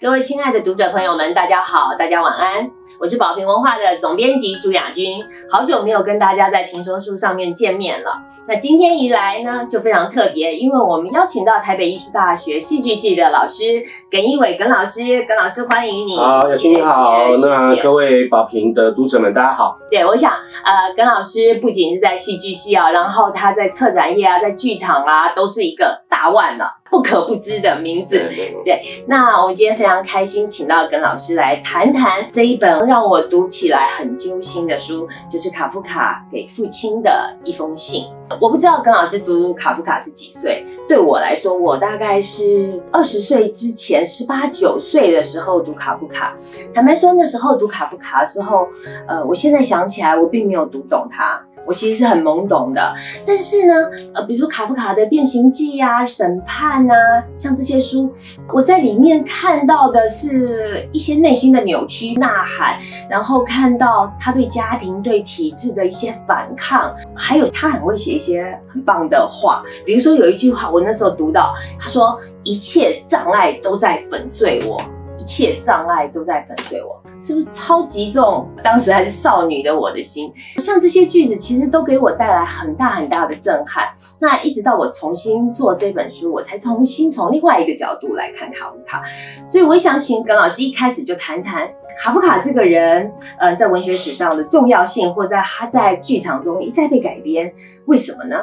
[0.00, 2.70] 各位亲爱的读者朋友们，大家好，大家晚安。
[3.00, 5.20] 我是宝瓶文化的总编辑朱雅君，
[5.50, 8.12] 好久没有跟大家在评说书上面见面了。
[8.46, 13.64] 那今天一来呢，就非常特别，因为我们邀请到台北艺术大学戏剧系的老师
[14.08, 16.16] 耿一伟耿老师，耿老师欢迎你。
[16.16, 19.76] 好，雅君你好，那各位宝瓶的读者们大家好。
[19.90, 26.77] 对，我想呃，耿老师不仅是在戏剧系啊，然后他在策展业啊，在剧场啊，都是一个大腕了。
[26.90, 28.30] 不可不知的名字，
[28.64, 28.80] 对。
[29.06, 38.06] 那我们今天非常开心，请到耿老师来谈谈这一本让我读起来很揪心的书，就是卡夫卡给父亲的一封信。
[38.40, 46.36] 我不知道耿老师读卡夫卡是几岁，对我来说，我大概是二十岁之前，十八九岁的时候读卡夫卡。
[46.74, 48.66] 坦白说，那时候读卡夫卡的时候，
[49.06, 51.42] 呃，我现在想起来，我并没有读懂他。
[51.68, 52.94] 我其实是很懵懂的，
[53.26, 53.74] 但是呢，
[54.14, 56.94] 呃，比如说卡夫卡的《变形记》呀、《审判》呐，
[57.36, 58.10] 像这些书，
[58.54, 62.78] 我在里面看到的是一些内心的扭曲、呐喊，
[63.10, 74.80] 然后看到他对家庭、对体制的一些反抗，还有他很会写一些很棒的话，比如说有一句话，我那时候读到，他说：“一切障碍都在粉碎我，
[75.18, 78.48] 一切障碍都在粉碎我。”是不是超级重？
[78.62, 83.88] 当时还是少女的我的心，像这些句子，其实都给我带来很大很大的震撼。
[84.20, 89.02] 那一直到我重新做这本书，我才重新从另外一个角度来看卡夫卡。
[89.46, 97.52] 所以我想请耿老师一开始就谈谈卡夫卡这个人，呃，在文学史上的重要性，或在他在剧场中一再被改编，
[97.86, 98.36] 为什么呢？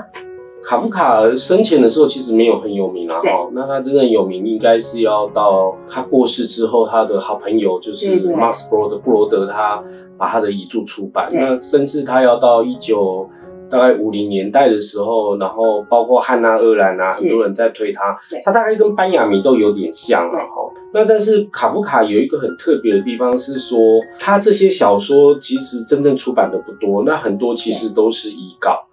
[0.66, 9.84] 卡夫卡生前的时候其实没有很有名啊，哈，那他真正有名应该是要到他过世之后，他的好朋友就是马斯布罗德布罗德，他
[10.18, 11.30] 把他的遗著出版。
[11.32, 13.30] 那甚至他要到一九
[13.70, 20.74] 大概五零年代的时候，然后包括汉娜·厄兰啊，很多人在推他，他大概跟班雅明都有点像啊，哈。
[20.96, 23.78] 那但是卡夫卡有一个很特别的地方是说，
[24.20, 28.85] 他这些小说其实真正出版的不多，那很多其实都是遗稿。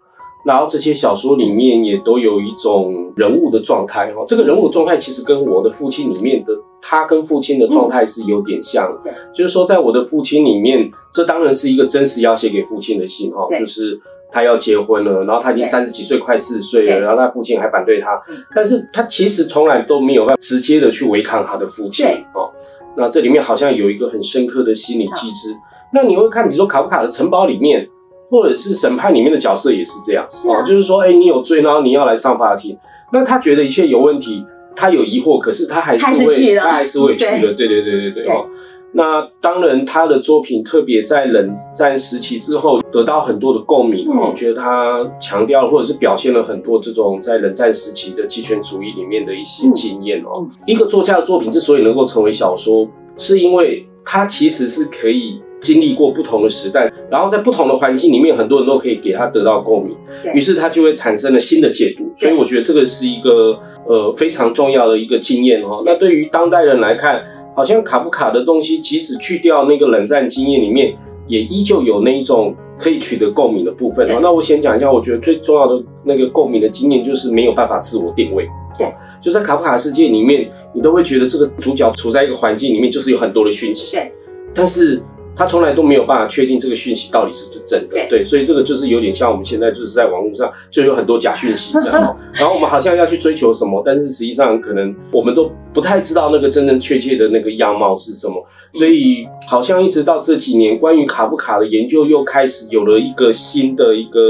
[0.45, 8.93] 然后这些小说里面也都有一种人物的状态哈，这个人物状态其实跟我的父亲里面的他跟父亲的状态是有点像，
[9.33, 13.97] 就是说在我的父亲里面，这当然是一个真实要写给父亲的信哈，就是
[14.33, 18.21] 他要结婚了，然后他已经三十几岁，快四十岁了，然后他父亲还反对他，
[18.53, 22.05] 但是他其实从来都没有办法直接的去违抗他的父亲
[22.35, 22.51] 哦，
[22.97, 25.55] 那这里面好像有一个很深刻的心理机制，
[25.95, 27.89] 那你会看，比如说卡夫卡的城堡里面。
[28.33, 32.75] 或者是审判里面的角色也是这样哦，就是说，哎，你有罪，然后你要来上法庭，
[33.13, 34.43] 那他觉得一切有问题，
[34.75, 38.47] 他有疑惑，可是他还是会，他还是会去的， 对对对对对哦。
[38.95, 50.49] 那当然，他的作品特别在冷战时期之后得到很多的共鸣哦，觉得他强调或者是表现了很多这种在冷战时期的极权主义里面的一些经验哦。
[50.67, 52.89] 一个作家的作品之所以能够成为小说，
[53.19, 55.39] 是因为他其实是可以。
[55.63, 59.95] 经历过不同的时代，然后在不同的环境里面，很多人都可以给他得到共鸣，
[60.33, 62.11] 于是他就会产生了新的解读。
[62.17, 63.55] 所以我觉得这个是一个
[63.87, 65.83] 呃非常重要的一个经验哦。
[65.85, 67.23] 那对于当代人来看，
[67.55, 70.95] 好像卡夫卡的东西，即使去掉那个冷战经验里面，
[71.29, 74.19] 也依旧有那一种可以取得共鸣的部分哦。
[74.23, 78.49] 那我先讲一下，我觉得最重要的那个共鸣的经验，就是没有办法自我定位。
[78.79, 78.91] 对，
[79.21, 83.97] 就在卡夫卡世界里面，你都会觉得这个主角处在一个环境里面，就是有很多的讯息。
[83.97, 84.11] 对，
[84.55, 85.03] 但是。
[85.35, 98.45] 他从来都没有办法确定这个讯息到底是不是真的，对，所以这个就是有点像我们现在就是在网络上就有很多假讯息这样， 然后我们好像要去追求什么，但是实际上可能我们都不太知道那个真正确切的那个样貌是什么，
[98.75, 104.21] 所以好像一直到这几年，关于卡夫卡的研究又开始有了一个新的一个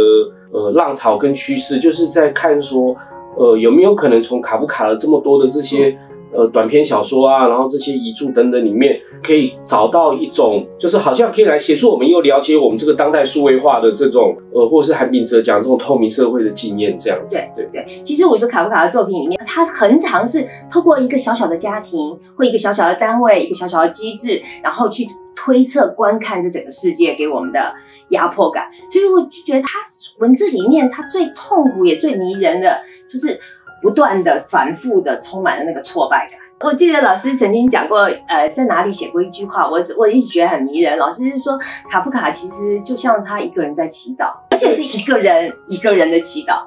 [0.52, 2.94] 呃浪潮跟趋势，就是在看说，
[3.36, 5.98] 呃，有没有可能从卡夫卡的这么多的这些。
[6.34, 17.36] 呃，短篇小说啊，然后这些遗著等等里面，可以找到一种，就是好像可以来协助我们，又了解我们这个当代数位化的这种，呃，或者是韩炳哲讲这种透明社会的经验这样子。
[17.54, 25.04] 对对对，其实我觉得卡夫卡的作品里面，他很常是透过一个小小的家庭或一个小小的单位，一个小小的机制，然后去
[25.36, 27.74] 推测、观看这整个世界给我们的
[28.08, 28.70] 压迫感。
[28.90, 29.78] 所以我就觉得他
[30.18, 32.80] 文字里面，他最痛苦也最迷人的
[33.10, 33.38] 就是。
[33.82, 36.38] 不断的、反复的，充满了那个挫败感。
[36.60, 37.98] 我记得老师曾经讲过，
[38.28, 40.96] 呃，在哪里写过一句话，我我一直觉得很迷人。
[40.96, 41.58] 老师是说，
[41.90, 46.64] 卡夫卡其实就像他一个人在祈祷，而且是一个人一个人的祈祷。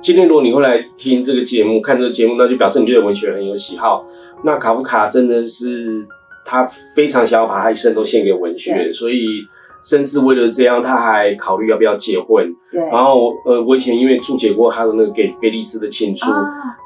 [0.00, 4.06] 今天如果你会来听这个节目、看这个节目，那就表示你对文学很有喜好。
[4.42, 6.00] 那卡夫卡真的是
[6.46, 6.64] 他
[6.96, 9.46] 非常想要把他一生都献给文学，所以。
[9.82, 12.54] 甚至为了这样，他还考虑要不要结婚。
[12.70, 12.80] 对。
[12.90, 16.26] 然后，呃，我以前因为注解过他的那个给菲利斯的情书，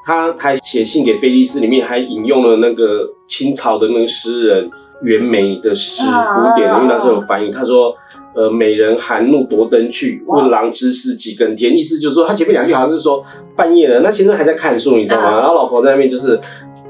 [0.04, 4.70] 他还写信给菲利斯，里面还引用了那个清朝的那个诗人
[5.02, 7.50] 袁枚的诗，古典的，因为那时候有翻译。
[7.50, 7.94] 他说
[8.34, 13.22] ：“呃，美人含怒夺灯去，问郎知是几更天。”意思就是说，他前面两句好像是说
[13.56, 15.38] 半夜了，那先生还在看书，你知道吗？
[15.38, 16.38] 然后老婆在那边就是。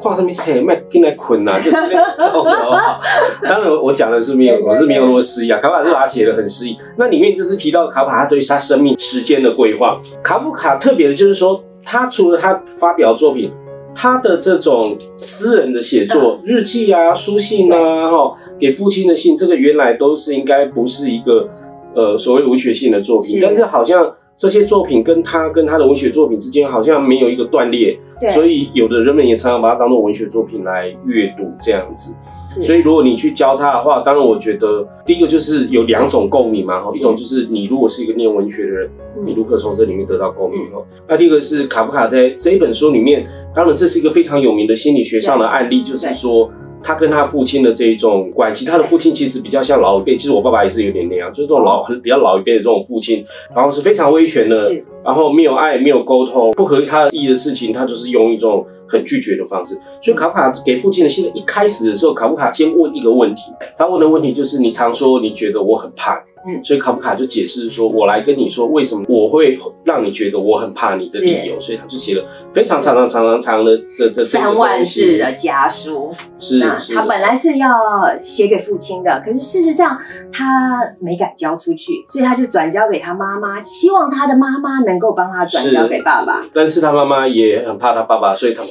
[0.05, 3.01] 画什么车，卖进来捆呐， 就是类似这种的，好不好？
[3.43, 5.59] 当然，我讲的是没有，我是没有那么诗意啊。
[5.59, 6.77] 卡夫卡就把它写的很诗意。
[6.99, 9.99] 那里面就是提到卡夫卡他对他生命时间的规划。
[10.23, 13.51] 卡夫卡特别的就是说，他除了他发表作品，
[13.95, 21.49] 他的这种私人的写作、日记啊、书信啊，哈，给父亲的信，这个原来都是应该不是一个
[21.95, 24.15] 呃所谓文学性的作品，但是好像。
[24.37, 27.99] 这些作品跟他跟他的文学作品之间好像没有一个断裂，
[28.33, 32.17] 所以有的人们也常常把它当做文学作品来阅读这样子。
[32.45, 38.91] 所以如果你去交叉的话，当然我觉得第一个就是有两种共鸣嘛，哈，一种就是你如果是一个念文学的人，
[39.25, 40.83] 你如何从这里面得到共鸣哈。
[41.09, 46.51] 那第二个是卡夫卡在这一本书里面，当然这是一个非常有名的心理学上的案例，就是说。
[46.85, 53.25] 他跟他父亲的这一种关系，他的父亲其实比较像老一辈，其实我爸爸也是有点那样，就是这种老很比较老一辈的这种父亲，
[53.57, 54.71] 然后是非常威权的，
[55.03, 59.81] 然后没有爱，没有沟通，不合他意的事情，他就是用一种很拒绝的方式。
[60.03, 66.23] 所以卡夫卡给父亲的信，一开始的时候，卡夫卡先问一个问题，他问的问题就是你常说你觉得我很怕。
[66.47, 76.13] 嗯，所以卡夫卡就解释说，我来跟你说为什么我会让你觉得我很怕你的理由，所以他就写了非常长、长、长、长、长的的的三万字的家书。
[76.39, 76.61] 是，
[76.95, 77.71] 他本来是要
[78.19, 79.99] 写给父亲的，可是事实上
[80.31, 86.43] 他没敢交出去，所以他就转交给他妈妈，希望他的妈妈能够帮他转交给爸爸。
[86.53, 88.63] 但是他妈妈也很怕他爸爸，所以他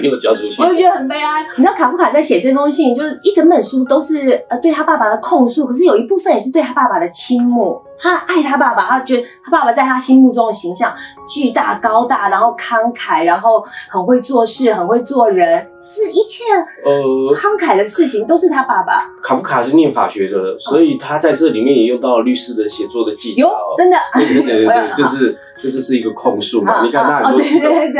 [0.00, 0.62] 没有交出去。
[0.62, 1.46] 我就觉得很悲哀。
[1.58, 7.09] 你知道卡夫卡在写这封信，就是一整本书都是呃对他爸爸的控诉，可是有一部分也是对他爸爸的。
[7.10, 10.94] 倾慕，他爱他爸爸，他觉得他爸爸在他心目中的形象
[11.28, 16.44] 巨大、高大，然后慷慨，然后很会做事，很会做人，是一切
[16.84, 18.98] 呃慷慨的事情都是他爸爸。
[19.22, 23.50] 卡夫卡是念法学的，所以他在这里面也用到了律师的写作的技巧。
[23.76, 26.84] 真的，对对对，就是就这是一个控诉嘛。
[26.84, 27.42] 你看他很多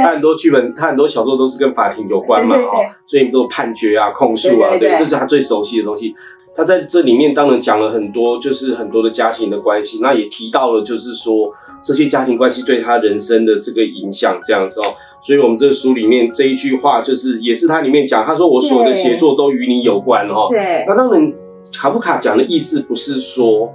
[0.02, 6.14] 他很多剧本，他很多小说都是跟法庭有关嘛，哈，所以都有判决啊、控诉啊，对，这是他最熟悉的东西。
[6.52, 11.50] 他在这里面当然讲了很多，就是很多的家庭的关系，那也提到了，就是说
[11.80, 14.84] 这些家庭关系对他人生的这个影响这样子哦。
[15.22, 20.46] 所以，我们这个书里面这一句话，就是也是他里面讲，他说我所有的写作都与你有关哦。
[20.48, 20.84] 对。
[20.88, 21.32] 那当然，
[21.78, 23.72] 卡夫卡讲的意思不是说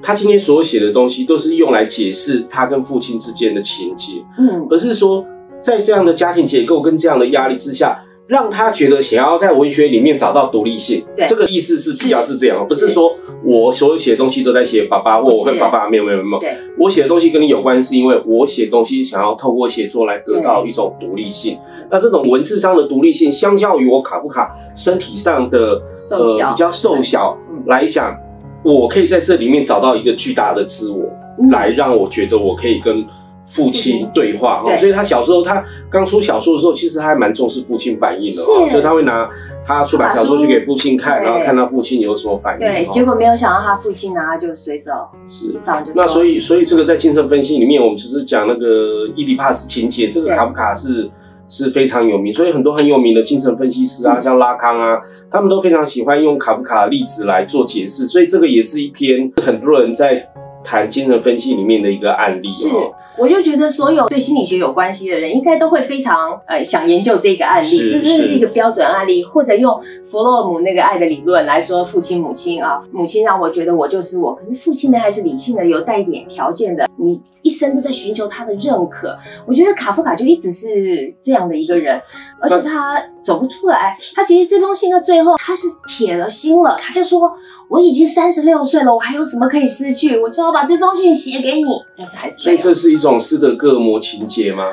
[0.00, 5.24] 他今天所有写的东西都是用来解释他跟父亲之间的情节，嗯，而是说
[5.60, 8.00] 在这样的家庭结构跟这样的压力之下。
[8.26, 13.12] 让他觉得想要在文学里面找到独立性，这个意思是比较是这样，不是说
[13.44, 16.38] 我所有写的东西都在写爸爸或我跟爸爸没有没有没有，
[16.78, 21.58] 我写的东西跟你有关，是因为我写东西想要透过写作来得到一种独立性。
[21.90, 25.82] 那这种文字上的独立性，相较于我卡夫卡身体上的
[26.12, 27.36] 呃比较瘦小
[27.66, 28.16] 来讲，
[28.64, 31.04] 我可以在这里面找到一个巨大的自我，
[31.50, 33.04] 来让我觉得我可以跟。
[33.46, 39.28] 父亲对话哦，所以他小时候他刚出小说的时候，其实他还蛮重视父亲反应的哦，所以他会拿
[39.66, 42.60] 他出版小说去给父亲看，然后看他父亲有什么反应。
[42.60, 44.90] 对，结果没有想到他父亲拿就随手
[45.28, 45.54] 是。
[45.94, 51.10] 那所以所以这个在精神分析里面，我们只是讲那个伊底帕斯情节，这个卡夫卡是
[51.46, 54.98] 是非常有名，所以很多很有名的精神分析师啊，像拉康啊，
[55.30, 60.26] 他们都非常喜欢用卡夫卡的例子来做解释，所以这个也是一篇很多人在
[60.64, 62.94] 谈精神分析里面的一个案例哦。
[63.16, 69.24] 我就觉得所有对心理学有关系的人，应该都会非常呃想研究这个案例，这真的是一个标准案例。
[69.24, 79.16] 或者用弗洛姆那个爱的理论来说，父亲母亲啊，母亲让我觉得我就是我，可是父亲呢还是理性的，有带一点条件的，你一生都在寻求他的认可。
[79.46, 82.02] 我觉得卡夫卡就一直是这样的一个人，
[82.40, 83.96] 而且他走不出来。
[84.16, 87.32] 他其实这封信到最后他是铁了心了，他就说
[87.68, 90.18] 我已经三十六岁了，我还有什么可以失去？
[90.18, 91.70] 我就要把这封信写给你。
[91.96, 93.03] 但是还是所以这是一。
[93.08, 94.64] 种斯德哥尔摩情节嘛，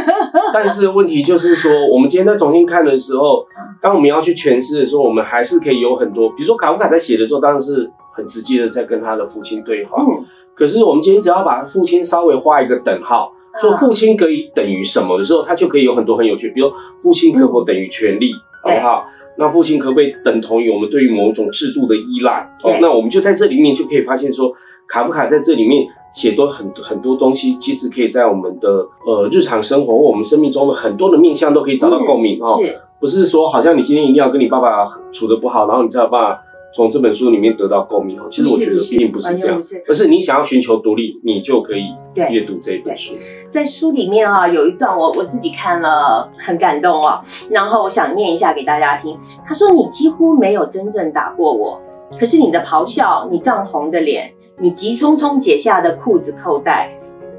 [0.52, 3.46] 但是问题就是说，我们今天在重新看的时候，
[3.80, 10.02] 当我们要去诠释的时候，我们还是可以有很多，比如说卡夫卡在写的时候，当然是很直接的在跟他的父亲对话。
[10.02, 10.24] 嗯，
[10.54, 19.04] 可是我们今天只要把父亲稍微画一个等号，说父亲可以等于什么的时候，他就可以有很多很有趣，比如父亲可否等于权力，好不好？
[19.36, 22.50] 那父亲可不可以等同于我们对于某种制度的依赖？
[22.62, 24.52] 哦，那我们就在这里面就可以发现说。
[24.86, 32.60] 卡夫卡在这里面写多很很多东西，其实可以在我们的呃日常生活或我们生命中的很多的面向都可以找到共鸣哦。
[32.60, 36.42] 是，不是说好像你今天一定要跟你爸爸处的不好，然后你才有办法
[36.74, 38.26] 从这本书里面得到共鸣哦。
[38.30, 43.14] 其实我觉得并不是这样，而是你想要寻求独立，你就可以阅读这本书。
[43.48, 49.16] 在书里面啊，有一段我我自己看了很感动哦，然后我想念一下给大家听。
[49.46, 51.80] 他说：“你几乎没有真正打过我，
[52.18, 56.90] 可是你的咆哮，你涨红的脸，你急匆匆解下的裤子扣带。”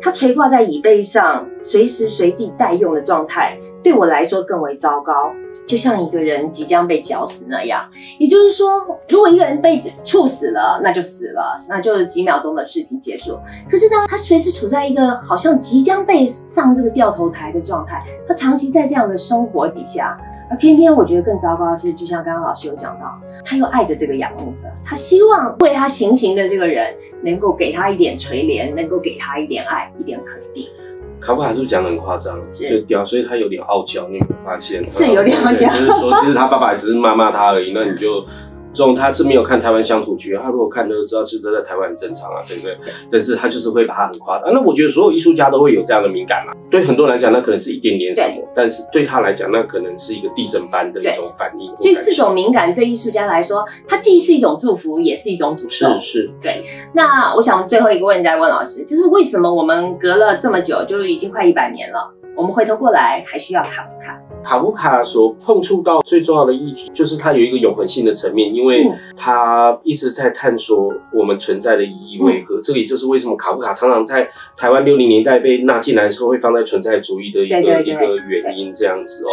[0.05, 5.33] 它垂挂在椅背上，随时随地待用的状态，对我来说更为糟糕，
[5.65, 7.89] 就像一个人即将被绞死那样。
[8.19, 8.69] 也就是说，
[9.09, 13.39] 如果一个人被处死了，那就死了，那就是几秒钟的事情结束。
[13.67, 20.15] 可是当他随时处在一个好像即将被上这个掉头台的状态，他长期在这样的生活底下。
[20.49, 30.67] 而偏偏我觉得更糟糕的是，就像刚刚老师有讲到，他又爱着这个仰慕者，他希望为他行刑的这个人能够给他一点垂怜，能够给他一点爱，一点肯定。
[31.19, 32.39] 卡夫卡是不是讲的很夸张？
[32.53, 34.87] 就屌，所以他有点傲娇，你有没有发现？
[34.89, 38.25] 是有点傲娇，就是说，其实他爸爸只是骂骂他而已，那你就。
[38.75, 42.77] 这种他是没有看台湾乡土剧，他如果看都知道，其实在台湾很正常啊，对不对？
[43.09, 44.51] 但是他就是会把它很夸大。
[44.51, 46.51] 那我觉得所有艺术家都会有这样的敏感嘛。
[46.69, 51.73] 对很多人来讲，那可能是一点点什么，但是对他来讲，那可能是一个地震般的一种反应。
[51.77, 55.97] 所以这种敏感对艺术家来说，它既是一种祝福，也是一种诅咒。
[55.97, 56.63] 是是，对。
[56.93, 64.19] 那我想最后一个问题再问老师，就是为什么我们隔了这么久，就是已经快一百年了，我们回头过来还需要卡夫卡？
[64.45, 68.85] 卡夫卡所碰触到最重要的议题，就是它有一个永恒性的层面，因为
[69.17, 72.61] 他一直在探索我们存在的意义为何。
[72.61, 79.31] 这也就是为什么卡夫卡常常在台湾六零年代被纳进来的时候，会放在存在主义的一个一个原因这样子哦。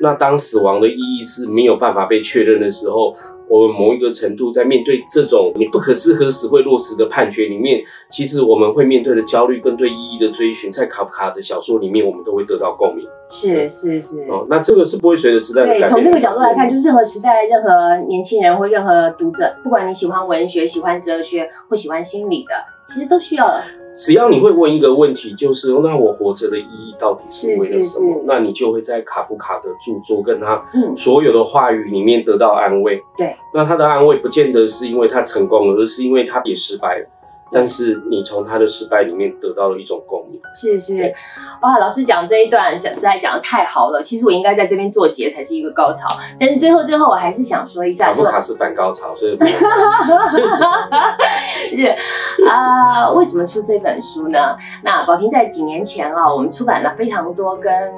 [0.00, 3.14] 那当死亡的意义是没有办法被确认的时候。
[3.46, 7.78] 我们某一个程度在面对这种你不可知何时会落实的判决里面，
[8.10, 13.04] 其实我们会面对的焦虑跟对意义的追寻，在卡夫卡的小说里面，我们都会得到共鸣。
[13.34, 14.20] 是是是。
[14.30, 15.64] 哦，那这个是不会随着时代。
[15.66, 22.54] 对，从这个角度来看，就是任何时代、任何年轻人或任何读者，不管你喜欢文学、喜欢哲学或喜欢心理的，
[22.86, 23.60] 其实都需要。
[23.96, 28.22] 只要你会问一个问题，就是那我活着的意义到底是为了什么？
[28.24, 30.60] 那你就会在卡夫卡的著作跟他
[30.96, 33.00] 所有的话语里面得到安慰。
[33.16, 37.06] 对，那他的安慰不见得是因为他成功了，而是因为他也失败了。
[37.52, 41.14] 但是你从他的失败里面得到了一种共鸣，是是，
[41.62, 44.02] 哇，老师讲这一段讲实在讲的太好了。
[44.02, 46.08] 其实我应该在这边做结才是一个高潮，
[46.40, 49.38] 但是最后最后我还是想说一下，卡夫卡是反高潮，所以
[51.76, 51.96] 是
[52.54, 54.56] 啊，为什么出这本书呢？
[54.84, 57.92] 那宝平在几年前啊，我们出版了非常多跟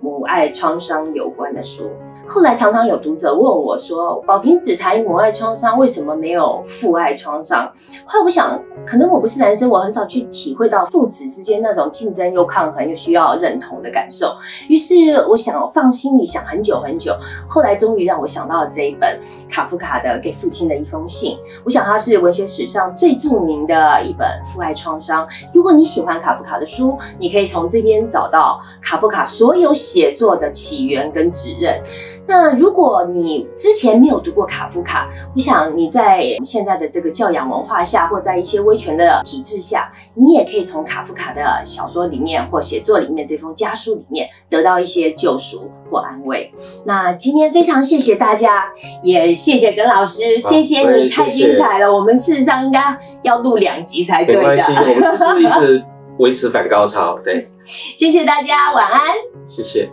[0.00, 1.90] 母爱创伤有关的书，
[2.26, 7.70] 后来常常有读者问我说，宝平只谈母爱创伤，为什么没有父爱创伤？
[8.06, 8.58] 后来我想。
[8.86, 14.34] 可能我不是男生，我很少去体会到父子之间那种竞争又抗衡又需要认同的感受。
[14.66, 14.94] 于是
[15.28, 17.14] 我想放心里想很久很久，
[17.46, 21.36] 后来终于让我想到了这一本卡夫卡的《给父亲的一封信》。
[21.66, 25.26] 我想它是文学史上最著名的一本父爱创伤。
[25.52, 31.82] 如果你喜欢卡夫卡的书，你可以从这边找到卡夫卡所有写作的起源跟指认。
[32.28, 46.52] 那如果你之前没有读过卡夫卡，我想你在现在的这个教养文化下，或在一些威权的体制下，你也可以从卡夫卡的小说里面或写作里面这封家书里面得到一些救赎或安慰。
[46.84, 48.64] 那今天非常谢谢大家，
[49.02, 51.90] 也谢谢耿老师，谢谢你太精彩了。
[51.90, 52.80] 我们事实上应该
[53.22, 54.40] 要录两集才对的。
[54.40, 55.84] 没关系，我们就是一直
[56.18, 57.18] 维持反高潮。
[57.24, 57.46] 对，
[57.96, 59.00] 谢谢大家，晚安。
[59.48, 59.88] 谢谢。